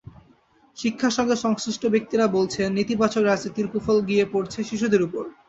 শিক্ষার 0.77 1.13
সঙ্গে 1.17 1.35
সংশ্লিষ্ট 1.35 1.83
ব্যক্তিরা 1.87 2.25
বলছেন, 2.27 2.67
নেতিবাচক 2.73 3.23
রাজনীতির 3.23 3.67
কুফল 3.67 3.97
গিয়ে 4.09 4.25
পড়েছে 4.33 4.59
শিশুদের 4.63 5.01
ওপর। 5.03 5.23